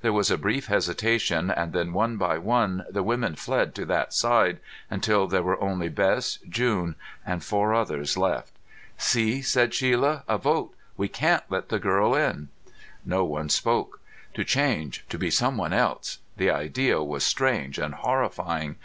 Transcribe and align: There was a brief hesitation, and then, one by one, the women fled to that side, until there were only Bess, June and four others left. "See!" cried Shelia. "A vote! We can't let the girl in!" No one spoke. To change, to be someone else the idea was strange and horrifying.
There 0.00 0.14
was 0.14 0.30
a 0.30 0.38
brief 0.38 0.68
hesitation, 0.68 1.50
and 1.50 1.74
then, 1.74 1.92
one 1.92 2.16
by 2.16 2.38
one, 2.38 2.86
the 2.88 3.02
women 3.02 3.34
fled 3.36 3.74
to 3.74 3.84
that 3.84 4.14
side, 4.14 4.58
until 4.88 5.26
there 5.26 5.42
were 5.42 5.60
only 5.62 5.90
Bess, 5.90 6.38
June 6.48 6.94
and 7.26 7.44
four 7.44 7.74
others 7.74 8.16
left. 8.16 8.50
"See!" 8.96 9.42
cried 9.52 9.72
Shelia. 9.74 10.22
"A 10.26 10.38
vote! 10.38 10.74
We 10.96 11.08
can't 11.08 11.42
let 11.50 11.68
the 11.68 11.78
girl 11.78 12.14
in!" 12.14 12.48
No 13.04 13.26
one 13.26 13.50
spoke. 13.50 14.00
To 14.32 14.42
change, 14.42 15.04
to 15.10 15.18
be 15.18 15.30
someone 15.30 15.74
else 15.74 16.16
the 16.38 16.48
idea 16.50 17.02
was 17.02 17.22
strange 17.22 17.76
and 17.78 17.92
horrifying. 17.92 18.76